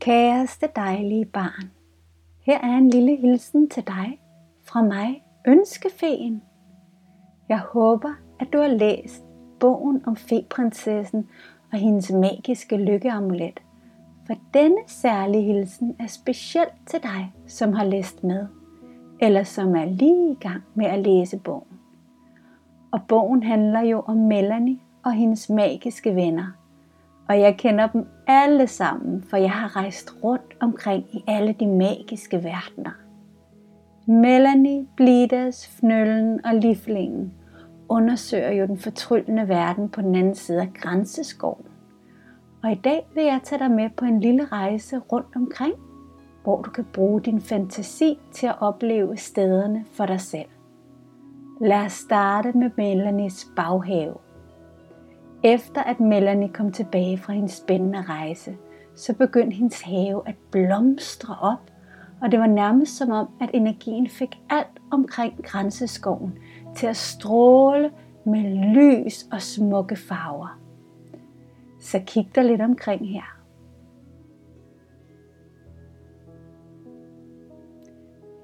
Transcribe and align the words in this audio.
Kæreste 0.00 0.68
dejlige 0.76 1.24
barn, 1.24 1.70
her 2.40 2.58
er 2.58 2.76
en 2.76 2.90
lille 2.90 3.16
hilsen 3.16 3.68
til 3.68 3.86
dig 3.86 4.20
fra 4.64 4.82
mig, 4.82 5.24
Ønskefeen. 5.48 6.42
Jeg 7.48 7.58
håber, 7.58 8.12
at 8.40 8.52
du 8.52 8.58
har 8.58 8.68
læst 8.68 9.24
bogen 9.60 10.02
om 10.06 10.16
feprinsessen 10.16 11.28
og 11.72 11.78
hendes 11.78 12.12
magiske 12.12 12.76
lykkeamulet. 12.76 13.60
For 14.26 14.34
denne 14.54 14.80
særlige 14.86 15.42
hilsen 15.42 15.96
er 15.98 16.06
specielt 16.06 16.74
til 16.86 17.02
dig, 17.02 17.32
som 17.46 17.72
har 17.72 17.84
læst 17.84 18.24
med, 18.24 18.46
eller 19.20 19.42
som 19.42 19.76
er 19.76 19.84
lige 19.84 20.32
i 20.32 20.36
gang 20.40 20.62
med 20.74 20.86
at 20.86 20.98
læse 20.98 21.38
bogen. 21.38 21.78
Og 22.92 23.00
bogen 23.08 23.42
handler 23.42 23.80
jo 23.80 24.00
om 24.06 24.16
Melanie 24.16 24.78
og 25.04 25.12
hendes 25.12 25.50
magiske 25.50 26.14
venner. 26.14 26.59
Og 27.30 27.40
jeg 27.40 27.56
kender 27.58 27.86
dem 27.86 28.06
alle 28.26 28.66
sammen, 28.66 29.22
for 29.22 29.36
jeg 29.36 29.50
har 29.50 29.76
rejst 29.76 30.14
rundt 30.24 30.56
omkring 30.60 31.04
i 31.14 31.24
alle 31.26 31.52
de 31.60 31.66
magiske 31.66 32.36
verdener. 32.36 32.90
Melanie, 34.06 34.86
Blidas, 34.96 35.68
Fnøllen 35.68 36.44
og 36.44 36.54
Liflingen 36.54 37.32
undersøger 37.88 38.52
jo 38.52 38.66
den 38.66 38.78
fortryllende 38.78 39.48
verden 39.48 39.88
på 39.88 40.00
den 40.00 40.14
anden 40.14 40.34
side 40.34 40.60
af 40.60 40.72
grænseskoven. 40.74 41.66
Og 42.62 42.72
i 42.72 42.80
dag 42.84 43.06
vil 43.14 43.24
jeg 43.24 43.40
tage 43.44 43.58
dig 43.58 43.70
med 43.70 43.90
på 43.96 44.04
en 44.04 44.20
lille 44.20 44.44
rejse 44.44 44.98
rundt 44.98 45.36
omkring, 45.36 45.74
hvor 46.42 46.62
du 46.62 46.70
kan 46.70 46.86
bruge 46.92 47.20
din 47.20 47.40
fantasi 47.40 48.18
til 48.32 48.46
at 48.46 48.60
opleve 48.60 49.16
stederne 49.16 49.84
for 49.92 50.06
dig 50.06 50.20
selv. 50.20 50.48
Lad 51.60 51.84
os 51.84 51.92
starte 51.92 52.52
med 52.52 52.70
Melanies 52.76 53.46
baghave. 53.56 54.14
Efter 55.44 55.82
at 55.82 56.00
Melanie 56.00 56.48
kom 56.48 56.72
tilbage 56.72 57.18
fra 57.18 57.32
hendes 57.32 57.52
spændende 57.52 58.02
rejse, 58.02 58.56
så 58.94 59.14
begyndte 59.14 59.56
hendes 59.56 59.82
have 59.82 60.28
at 60.28 60.34
blomstre 60.50 61.36
op, 61.40 61.70
og 62.22 62.32
det 62.32 62.40
var 62.40 62.46
nærmest 62.46 62.96
som 62.96 63.10
om, 63.10 63.28
at 63.40 63.50
energien 63.54 64.08
fik 64.08 64.38
alt 64.50 64.80
omkring 64.90 65.44
grænseskoven 65.44 66.38
til 66.76 66.86
at 66.86 66.96
stråle 66.96 67.90
med 68.26 68.74
lys 68.74 69.26
og 69.32 69.42
smukke 69.42 69.96
farver. 69.96 70.60
Så 71.80 72.00
kig 72.06 72.30
dig 72.34 72.44
lidt 72.44 72.60
omkring 72.60 73.08
her. 73.08 73.36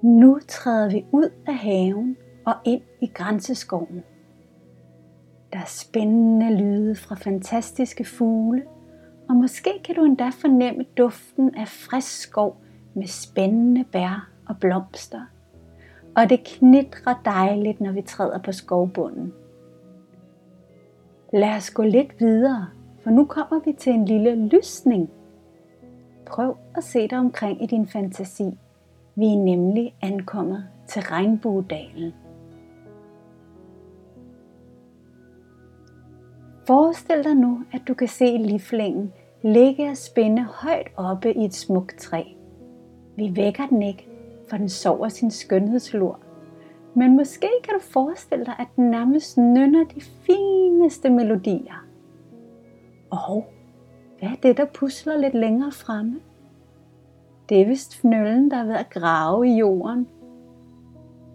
Nu 0.02 0.38
træder 0.48 0.90
vi 0.90 1.04
ud 1.12 1.30
af 1.46 1.54
haven 1.54 2.16
og 2.46 2.54
ind 2.64 2.82
i 3.02 3.06
grænseskoven. 3.06 4.02
Der 5.52 5.58
er 5.58 5.66
spændende 5.66 6.56
lyde 6.56 6.94
fra 6.94 7.14
fantastiske 7.14 8.04
fugle, 8.04 8.62
og 9.28 9.36
måske 9.36 9.70
kan 9.84 9.94
du 9.94 10.04
endda 10.04 10.28
fornemme 10.28 10.84
duften 10.98 11.54
af 11.54 11.68
frisk 11.68 12.20
skov 12.20 12.56
med 12.94 13.06
spændende 13.06 13.84
bær 13.84 14.28
og 14.48 14.56
blomster. 14.60 15.20
Og 16.16 16.30
det 16.30 16.44
knitrer 16.44 17.14
dejligt, 17.24 17.80
når 17.80 17.92
vi 17.92 18.02
træder 18.02 18.38
på 18.38 18.52
skovbunden. 18.52 19.32
Lad 21.32 21.56
os 21.56 21.70
gå 21.70 21.82
lidt 21.82 22.20
videre, 22.20 22.66
for 23.02 23.10
nu 23.10 23.24
kommer 23.24 23.60
vi 23.64 23.72
til 23.72 23.92
en 23.92 24.04
lille 24.04 24.48
lysning. 24.48 25.10
Prøv 26.26 26.56
at 26.76 26.84
se 26.84 27.08
dig 27.08 27.18
omkring 27.18 27.62
i 27.62 27.66
din 27.66 27.86
fantasi. 27.86 28.58
Vi 29.14 29.26
er 29.26 29.44
nemlig 29.44 29.94
ankommet 30.02 30.64
til 30.86 31.02
Regnbuedalen. 31.02 32.14
Forestil 36.66 37.24
dig 37.24 37.34
nu, 37.34 37.60
at 37.72 37.82
du 37.88 37.94
kan 37.94 38.08
se 38.08 38.24
liflingen 38.24 39.12
ligge 39.42 39.90
og 39.90 39.96
spænde 39.96 40.42
højt 40.42 40.88
oppe 40.96 41.34
i 41.34 41.44
et 41.44 41.54
smukt 41.54 41.98
træ. 41.98 42.22
Vi 43.16 43.36
vækker 43.36 43.66
den 43.66 43.82
ikke, 43.82 44.08
for 44.50 44.56
den 44.56 44.68
sover 44.68 45.08
sin 45.08 45.30
skønhedslur. 45.30 46.20
Men 46.94 47.16
måske 47.16 47.48
kan 47.64 47.74
du 47.74 47.80
forestille 47.80 48.44
dig, 48.44 48.54
at 48.58 48.66
den 48.76 48.90
nærmest 48.90 49.38
nynner 49.38 49.84
de 49.84 50.00
fineste 50.00 51.10
melodier. 51.10 51.86
Og 53.10 53.46
hvad 54.18 54.28
er 54.28 54.36
det, 54.42 54.56
der 54.56 54.64
pusler 54.64 55.18
lidt 55.18 55.34
længere 55.34 55.72
fremme? 55.72 56.20
Det 57.48 57.60
er 57.60 57.66
vist 57.66 57.96
fnøllen, 57.96 58.50
der 58.50 58.56
er 58.56 58.64
ved 58.64 58.74
at 58.74 58.90
grave 58.90 59.48
i 59.48 59.56
jorden. 59.56 60.08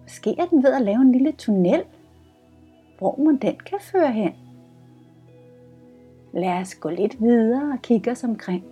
Måske 0.02 0.36
er 0.40 0.46
den 0.46 0.64
ved 0.64 0.74
at 0.74 0.82
lave 0.82 1.02
en 1.02 1.12
lille 1.12 1.32
tunnel. 1.32 1.84
Hvor 2.98 3.16
man 3.20 3.36
den 3.36 3.56
kan 3.66 3.80
føre 3.82 4.12
hen? 4.12 4.32
Lad 6.34 6.62
os 6.62 6.76
gå 6.76 6.90
lidt 6.90 7.22
videre 7.22 7.74
og 7.74 7.82
kigge 7.82 8.12
os 8.12 8.24
omkring. 8.24 8.64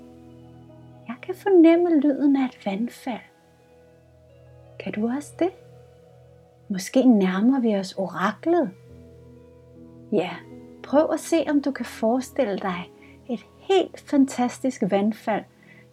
Jeg 1.07 1.15
kan 1.21 1.35
fornemme 1.35 1.99
lyden 1.99 2.35
af 2.35 2.45
et 2.45 2.65
vandfald. 2.65 3.19
Kan 4.79 4.93
du 4.93 5.07
også 5.15 5.33
det? 5.39 5.49
Måske 6.69 7.03
nærmer 7.03 7.59
vi 7.59 7.75
os 7.75 7.93
oraklet. 7.93 8.71
Ja, 10.11 10.29
prøv 10.83 11.09
at 11.13 11.19
se, 11.19 11.45
om 11.49 11.61
du 11.61 11.71
kan 11.71 11.85
forestille 11.85 12.57
dig 12.57 12.91
et 13.29 13.45
helt 13.57 13.99
fantastisk 13.99 14.83
vandfald 14.89 15.43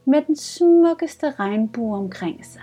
med 0.04 0.22
den 0.22 0.36
smukkeste 0.36 1.30
regnbue 1.30 1.96
omkring 1.96 2.44
sig. 2.44 2.62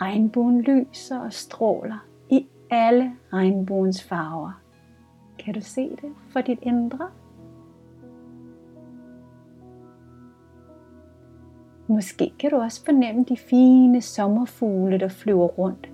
Regnbuen 0.00 0.60
lyser 0.60 1.20
og 1.20 1.32
stråler 1.32 2.06
i 2.30 2.46
alle 2.70 3.12
regnbuens 3.32 4.02
farver. 4.02 4.60
Kan 5.38 5.54
du 5.54 5.60
se 5.60 5.90
det 5.90 6.14
for 6.28 6.40
dit 6.40 6.58
indre? 6.62 7.10
Måske 11.86 12.32
kan 12.38 12.50
du 12.50 12.56
også 12.56 12.84
fornemme 12.84 13.24
de 13.28 13.36
fine 13.36 14.00
sommerfugle, 14.00 14.98
der 14.98 15.08
flyver 15.08 15.46
rundt. 15.46 15.88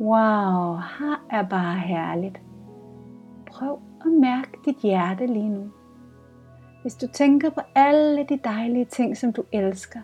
Wow, 0.00 0.76
her 0.76 1.26
er 1.30 1.42
bare 1.42 1.78
herligt. 1.78 2.40
Prøv 3.46 3.78
at 4.00 4.12
mærke 4.12 4.50
dit 4.64 4.76
hjerte 4.82 5.26
lige 5.26 5.48
nu. 5.48 5.70
Hvis 6.82 6.94
du 6.94 7.06
tænker 7.12 7.50
på 7.50 7.60
alle 7.74 8.26
de 8.28 8.38
dejlige 8.44 8.84
ting, 8.84 9.16
som 9.16 9.32
du 9.32 9.42
elsker, 9.52 10.00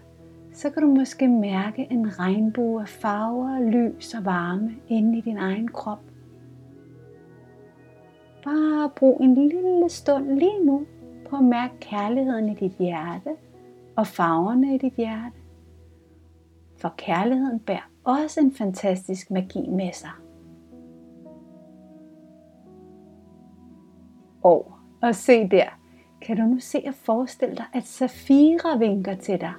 så 0.52 0.70
kan 0.70 0.82
du 0.82 0.88
måske 0.88 1.28
mærke 1.28 1.86
en 1.90 2.18
regnbue 2.18 2.80
af 2.80 2.88
farver, 2.88 3.60
lys 3.60 4.14
og 4.14 4.24
varme 4.24 4.70
inde 4.88 5.18
i 5.18 5.20
din 5.20 5.36
egen 5.36 5.68
krop. 5.68 6.00
Bare 8.44 8.90
brug 8.96 9.20
en 9.20 9.34
lille 9.34 9.88
stund 9.88 10.38
lige 10.38 10.64
nu 10.64 10.86
på 11.30 11.36
at 11.36 11.44
mærke 11.44 11.74
kærligheden 11.80 12.48
i 12.48 12.54
dit 12.54 12.72
hjerte 12.78 13.30
og 13.96 14.06
farverne 14.06 14.74
i 14.74 14.78
dit 14.78 14.92
hjerte. 14.92 15.36
For 16.80 16.94
kærligheden 16.98 17.58
bærer 17.60 17.90
også 18.04 18.40
en 18.40 18.52
fantastisk 18.52 19.30
magi 19.30 19.68
med 19.68 19.92
sig. 19.92 20.10
Og, 24.42 24.72
og 25.02 25.14
se 25.14 25.48
der, 25.48 25.78
kan 26.22 26.36
du 26.36 26.42
nu 26.42 26.58
se 26.60 26.82
og 26.86 26.94
forestille 26.94 27.56
dig, 27.56 27.64
at 27.72 27.82
Safira 27.82 28.76
vinker 28.76 29.14
til 29.14 29.40
dig. 29.40 29.52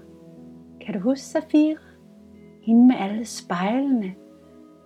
Kan 0.81 0.94
du 0.94 1.00
huske 1.00 1.25
Safira? 1.25 1.80
Hende 2.62 2.88
med 2.88 2.96
alle 3.00 3.25
spejlene. 3.25 4.14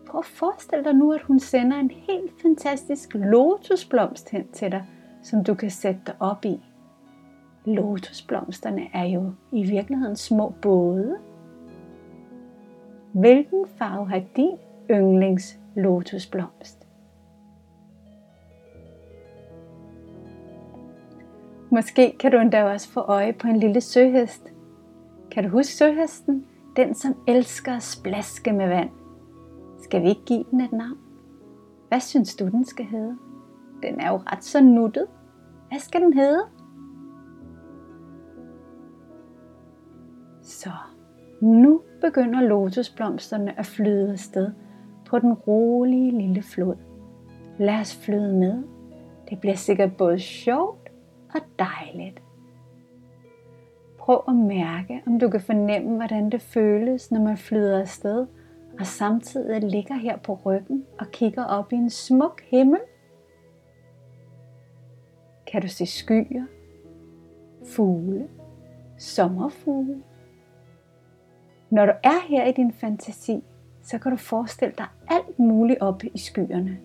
Prøv 0.07 0.19
at 0.19 0.25
forestille 0.25 0.83
dig 0.83 0.93
nu, 0.93 1.11
at 1.11 1.21
hun 1.21 1.39
sender 1.39 1.77
en 1.77 1.91
helt 1.91 2.41
fantastisk 2.41 3.13
lotusblomst 3.13 4.29
hen 4.29 4.47
til 4.47 4.71
dig, 4.71 4.85
som 5.23 5.43
du 5.43 5.53
kan 5.53 5.69
sætte 5.69 6.01
dig 6.05 6.15
op 6.19 6.45
i. 6.45 6.59
Lotusblomsterne 7.65 8.87
er 8.93 9.03
jo 9.03 9.31
i 9.51 9.63
virkeligheden 9.63 10.15
små 10.15 10.53
både. 10.61 11.17
Hvilken 13.11 13.65
farve 13.77 14.09
har 14.09 14.21
din 14.35 14.57
yndlings 14.91 15.59
lotusblomst? 15.75 16.87
Måske 21.69 22.15
kan 22.19 22.31
du 22.31 22.37
endda 22.37 22.63
også 22.63 22.89
få 22.89 22.99
øje 22.99 23.33
på 23.33 23.47
en 23.47 23.57
lille 23.57 23.81
søhest. 23.81 24.53
Kan 25.31 25.43
du 25.43 25.49
huske 25.49 25.73
søhesten? 25.73 26.45
Den, 26.75 26.95
som 26.95 27.15
elsker 27.27 27.75
at 27.75 27.83
splaske 27.83 28.53
med 28.53 28.67
vand. 28.67 28.89
Skal 29.83 30.03
vi 30.03 30.09
ikke 30.09 30.25
give 30.25 30.45
den 30.51 30.61
et 30.61 30.71
navn? 30.71 30.97
Hvad 31.87 31.99
synes 31.99 32.35
du, 32.35 32.47
den 32.47 32.65
skal 32.65 32.85
hedde? 32.85 33.17
Den 33.83 33.99
er 33.99 34.11
jo 34.11 34.17
ret 34.17 34.43
så 34.43 34.61
nuttet. 34.61 35.07
Hvad 35.69 35.79
skal 35.79 36.01
den 36.01 36.13
hedde? 36.13 36.43
Så 40.61 40.69
nu 41.41 41.81
begynder 42.01 42.41
lotusblomsterne 42.41 43.59
at 43.59 43.65
flyde 43.65 44.11
afsted 44.11 44.51
på 45.05 45.19
den 45.19 45.33
rolige 45.33 46.17
lille 46.17 46.41
flod. 46.41 46.75
Lad 47.57 47.79
os 47.79 47.95
flyde 47.95 48.33
med. 48.33 48.63
Det 49.29 49.39
bliver 49.39 49.55
sikkert 49.55 49.97
både 49.97 50.19
sjovt 50.19 50.89
og 51.33 51.41
dejligt. 51.59 52.21
Prøv 53.99 54.23
at 54.27 54.35
mærke, 54.35 55.01
om 55.07 55.19
du 55.19 55.29
kan 55.29 55.41
fornemme, 55.41 55.95
hvordan 55.95 56.29
det 56.29 56.41
føles, 56.41 57.11
når 57.11 57.21
man 57.21 57.37
flyder 57.37 57.79
afsted, 57.79 58.27
og 58.79 58.85
samtidig 58.85 59.63
ligger 59.63 59.95
her 59.95 60.17
på 60.17 60.33
ryggen 60.45 60.85
og 60.99 61.07
kigger 61.11 61.43
op 61.43 61.73
i 61.73 61.75
en 61.75 61.89
smuk 61.89 62.41
himmel. 62.41 62.79
Kan 65.47 65.61
du 65.61 65.67
se 65.67 65.85
skyer, 65.85 66.45
fugle, 67.75 68.27
sommerfugle. 68.97 70.03
Når 71.71 71.85
du 71.85 71.91
er 72.03 72.27
her 72.27 72.45
i 72.45 72.51
din 72.51 72.73
fantasi, 72.73 73.43
så 73.83 73.97
kan 73.97 74.11
du 74.11 74.17
forestille 74.17 74.73
dig 74.77 74.85
alt 75.09 75.39
muligt 75.39 75.81
oppe 75.81 76.07
i 76.07 76.17
skyerne. 76.17 76.77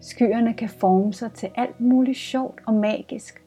Skyerne 0.00 0.54
kan 0.54 0.68
forme 0.68 1.12
sig 1.12 1.32
til 1.32 1.50
alt 1.56 1.80
muligt 1.80 2.18
sjovt 2.18 2.60
og 2.66 2.74
magisk. 2.74 3.42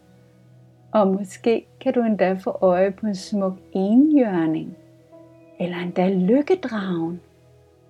Og 0.92 1.08
måske 1.08 1.66
kan 1.82 1.94
du 1.94 2.02
endda 2.02 2.34
få 2.34 2.58
øje 2.62 2.92
på 2.92 3.06
en 3.06 3.16
smuk 3.16 3.58
enhjørning. 3.74 4.78
Eller 5.60 5.78
endda 5.78 6.10
lykkedragen. 6.10 7.22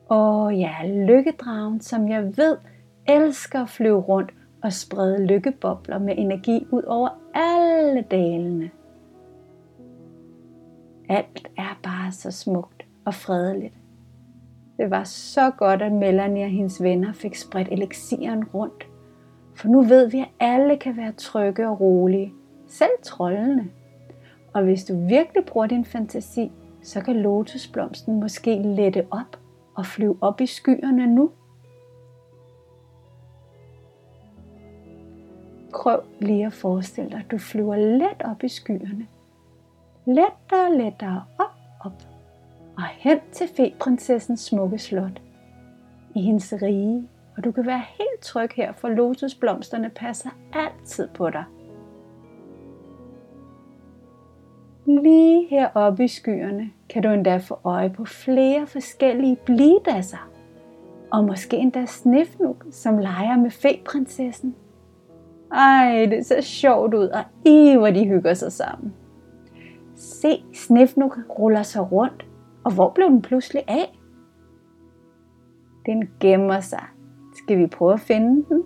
Åh 0.09 0.59
ja, 0.59 0.73
lykkedragen, 0.85 1.81
som 1.81 2.09
jeg 2.09 2.37
ved 2.37 2.57
elsker 3.07 3.61
at 3.61 3.69
flyve 3.69 3.99
rundt 3.99 4.33
og 4.63 4.73
sprede 4.73 5.25
lykkebobler 5.25 5.99
med 5.99 6.13
energi 6.17 6.67
ud 6.71 6.83
over 6.83 7.09
alle 7.33 8.01
dalene. 8.01 8.69
Alt 11.09 11.47
er 11.57 11.79
bare 11.83 12.11
så 12.11 12.31
smukt 12.31 12.85
og 13.05 13.13
fredeligt. 13.13 13.73
Det 14.77 14.91
var 14.91 15.03
så 15.03 15.51
godt, 15.57 15.81
at 15.81 15.91
Melanie 15.91 16.43
og 16.43 16.49
hendes 16.49 16.83
venner 16.83 17.13
fik 17.13 17.35
spredt 17.35 17.67
elixiren 17.71 18.43
rundt. 18.43 18.87
For 19.55 19.67
nu 19.67 19.81
ved 19.81 20.09
vi, 20.09 20.19
at 20.19 20.29
alle 20.39 20.77
kan 20.77 20.97
være 20.97 21.11
trygge 21.11 21.69
og 21.69 21.79
rolige. 21.79 22.33
Selv 22.67 22.91
trollene. 23.03 23.69
Og 24.53 24.63
hvis 24.63 24.85
du 24.85 25.07
virkelig 25.07 25.45
bruger 25.45 25.67
din 25.67 25.85
fantasi, 25.85 26.51
så 26.81 27.01
kan 27.01 27.15
lotusblomsten 27.15 28.19
måske 28.19 28.61
lette 28.61 29.05
op 29.11 29.39
og 29.75 29.85
flyve 29.85 30.17
op 30.21 30.41
i 30.41 30.45
skyerne 30.45 31.15
nu. 31.15 31.31
Prøv 35.73 35.99
lige 36.19 36.45
at 36.45 36.53
forestille 36.53 37.09
dig, 37.09 37.19
at 37.19 37.31
du 37.31 37.37
flyver 37.37 37.75
let 37.75 38.21
op 38.25 38.43
i 38.43 38.47
skyerne. 38.47 39.07
Lettere 40.05 40.67
og 40.67 40.77
lettere 40.77 41.23
op, 41.37 41.55
op 41.79 42.03
og 42.77 42.85
hen 42.85 43.19
til 43.31 43.47
feprinsessens 43.57 44.41
smukke 44.41 44.77
slot. 44.77 45.21
I 46.15 46.21
hendes 46.21 46.53
rige, 46.61 47.07
og 47.37 47.43
du 47.43 47.51
kan 47.51 47.65
være 47.65 47.81
helt 47.97 48.21
tryg 48.21 48.49
her, 48.55 48.73
for 48.73 48.87
lotusblomsterne 48.89 49.89
passer 49.89 50.29
altid 50.53 51.07
på 51.07 51.29
dig. 51.29 51.43
Lige 54.85 55.47
heroppe 55.49 56.03
i 56.03 56.07
skyerne 56.07 56.69
kan 56.89 57.03
du 57.03 57.09
endda 57.09 57.37
få 57.37 57.59
øje 57.63 57.89
på 57.89 58.05
flere 58.05 58.67
forskellige 58.67 59.37
blidasser. 59.45 60.29
Og 61.11 61.23
måske 61.23 61.57
endda 61.57 61.85
Snifnuk, 61.85 62.65
som 62.71 62.97
leger 62.97 63.37
med 63.37 63.51
feprinsessen. 63.51 64.55
Ej, 65.51 66.07
det 66.09 66.25
ser 66.25 66.41
sjovt 66.41 66.93
ud, 66.93 67.07
og 67.07 67.23
i 67.45 67.75
hvor 67.77 67.89
de 67.89 68.07
hygger 68.07 68.33
sig 68.33 68.51
sammen. 68.51 68.93
Se, 69.99 70.43
Snefnuk 70.53 71.17
ruller 71.39 71.63
sig 71.63 71.91
rundt, 71.91 72.25
og 72.63 72.73
hvor 72.73 72.89
blev 72.89 73.07
den 73.07 73.21
pludselig 73.21 73.63
af? 73.67 73.99
Den 75.85 76.09
gemmer 76.19 76.59
sig. 76.59 76.83
Skal 77.35 77.57
vi 77.57 77.67
prøve 77.67 77.93
at 77.93 77.99
finde 77.99 78.45
den? 78.49 78.63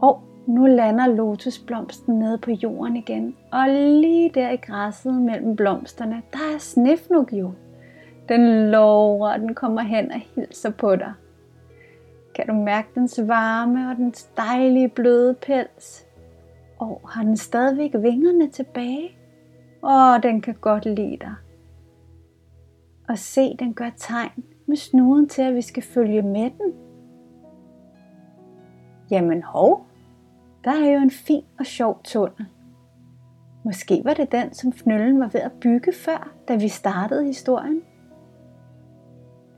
Og 0.00 0.22
nu 0.46 0.66
lander 0.66 1.06
lotusblomsten 1.06 2.18
nede 2.18 2.38
på 2.38 2.50
jorden 2.50 2.96
igen, 2.96 3.36
og 3.52 3.68
lige 3.68 4.30
der 4.34 4.50
i 4.50 4.56
græsset 4.56 5.14
mellem 5.14 5.56
blomsterne, 5.56 6.22
der 6.32 6.54
er 6.54 6.58
Snefnuk 6.58 7.32
jo. 7.32 7.52
Den 8.28 8.70
lover, 8.70 9.28
at 9.28 9.40
den 9.40 9.54
kommer 9.54 9.82
hen 9.82 10.12
og 10.12 10.20
hilser 10.34 10.70
på 10.70 10.96
dig. 10.96 11.12
Kan 12.34 12.46
du 12.46 12.52
mærke 12.52 12.88
dens 12.94 13.20
varme 13.26 13.90
og 13.90 13.96
dens 13.96 14.24
dejlige 14.24 14.88
bløde 14.88 15.34
pels? 15.34 16.05
Og 16.78 17.00
har 17.08 17.22
den 17.22 17.36
stadigvæk 17.36 17.94
vingerne 17.94 18.50
tilbage? 18.50 19.10
Åh, 19.82 20.22
den 20.22 20.40
kan 20.40 20.54
godt 20.60 20.84
lide 20.84 21.16
dig. 21.20 21.34
Og 23.08 23.18
se, 23.18 23.56
den 23.56 23.74
gør 23.74 23.90
tegn 23.96 24.44
med 24.66 24.76
snuden 24.76 25.28
til, 25.28 25.42
at 25.42 25.54
vi 25.54 25.62
skal 25.62 25.82
følge 25.82 26.22
med 26.22 26.50
den. 26.50 26.72
Jamen 29.10 29.42
hov, 29.42 29.86
der 30.64 30.70
er 30.70 30.90
jo 30.92 31.00
en 31.00 31.10
fin 31.10 31.44
og 31.58 31.66
sjov 31.66 32.00
tunnel. 32.04 32.46
Måske 33.64 34.00
var 34.04 34.14
det 34.14 34.32
den, 34.32 34.54
som 34.54 34.72
fnøllen 34.72 35.20
var 35.20 35.28
ved 35.28 35.40
at 35.40 35.52
bygge 35.60 35.92
før, 35.92 36.32
da 36.48 36.56
vi 36.56 36.68
startede 36.68 37.24
historien. 37.24 37.82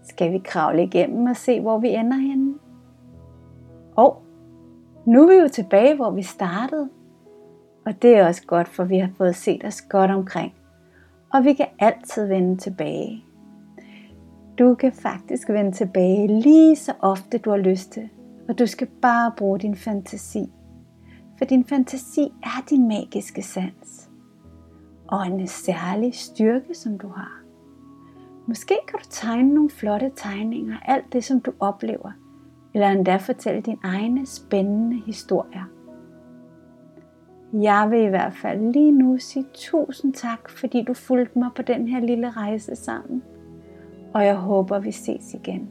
Skal 0.03 0.33
vi 0.33 0.39
kravle 0.39 0.83
igennem 0.83 1.27
og 1.27 1.37
se, 1.37 1.61
hvor 1.61 1.79
vi 1.79 1.89
ender 1.89 2.17
henne? 2.17 2.55
Og 3.97 4.23
nu 5.07 5.23
er 5.23 5.29
vi 5.29 5.35
jo 5.35 5.49
tilbage, 5.49 5.97
hvor 5.97 6.11
vi 6.11 6.23
startede. 6.23 6.89
Og 7.89 8.03
det 8.03 8.17
er 8.17 8.27
også 8.27 8.43
godt, 8.47 8.69
for 8.69 8.85
vi 8.85 8.99
har 8.99 9.11
fået 9.17 9.37
set 9.37 9.65
os 9.65 9.83
godt 9.83 10.11
omkring. 10.11 10.53
Og 11.33 11.45
vi 11.45 11.53
kan 11.53 11.67
altid 11.79 12.27
vende 12.27 12.57
tilbage. 12.57 13.25
Du 14.59 14.75
kan 14.75 14.93
faktisk 14.93 15.49
vende 15.49 15.73
tilbage 15.73 16.41
lige 16.41 16.77
så 16.77 16.93
ofte 17.01 17.39
du 17.39 17.51
har 17.51 17.57
lyst 17.57 17.93
til. 17.93 18.09
Og 18.49 18.59
du 18.59 18.67
skal 18.67 18.87
bare 19.03 19.33
bruge 19.37 19.59
din 19.59 19.77
fantasi. 19.77 20.53
For 21.39 21.45
din 21.45 21.65
fantasi 21.65 22.33
er 22.43 22.65
din 22.71 22.89
magiske 22.89 23.43
sans. 23.43 24.11
Og 25.07 25.27
en 25.27 25.47
særlig 25.47 26.15
styrke, 26.15 26.75
som 26.75 26.99
du 26.99 27.09
har. 27.09 27.43
Måske 28.47 28.75
kan 28.89 28.99
du 28.99 29.05
tegne 29.11 29.55
nogle 29.55 29.71
flotte 29.71 30.11
tegninger 30.17 30.77
af 30.77 30.95
alt 30.95 31.13
det, 31.13 31.25
som 31.25 31.41
du 31.41 31.53
oplever. 31.61 32.13
Eller 32.75 32.89
endda 32.89 33.17
fortælle 33.17 33.61
dine 33.61 33.79
egne 33.85 34.27
spændende 34.27 35.03
historier. 35.07 35.78
Jeg 37.53 37.89
vil 37.91 38.01
i 38.01 38.09
hvert 38.09 38.33
fald 38.33 38.73
lige 38.73 38.93
nu 38.93 39.19
sige 39.19 39.47
tusind 39.55 40.15
tak, 40.15 40.51
fordi 40.51 40.85
du 40.85 40.95
fulgte 40.95 41.39
mig 41.39 41.51
på 41.57 41.63
den 41.63 41.89
her 41.89 42.01
lille 42.01 42.31
rejse 42.31 42.77
sammen. 42.77 43.23
Og 44.15 44.25
jeg 44.25 44.37
håber, 44.37 44.79
vi 44.79 44.93
ses 44.93 45.35
igen. 45.35 45.69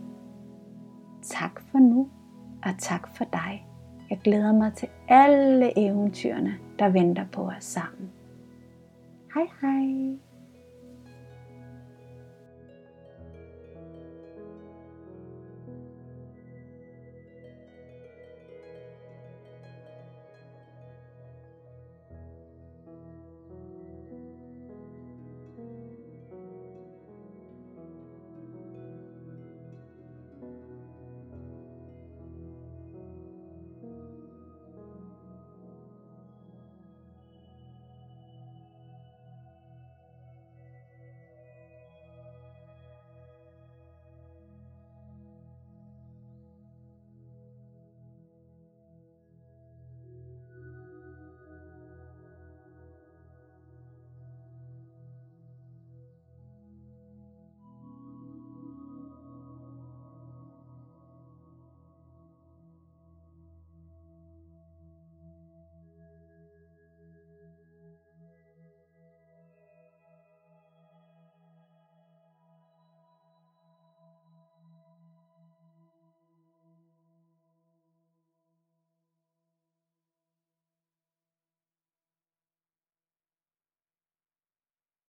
Tak 1.22 1.62
for 1.72 1.78
nu, 1.78 2.10
og 2.64 2.72
tak 2.80 3.16
for 3.16 3.24
dig. 3.24 3.68
Jeg 4.10 4.20
glæder 4.24 4.54
mig 4.54 4.74
til 4.74 4.88
alle 5.08 5.80
eventyrene, 5.80 6.54
der 6.80 6.90
venter 6.90 7.26
på 7.32 7.42
os 7.42 7.64
sammen. 7.64 8.10
Hej 9.34 9.48
hej! 9.62 10.27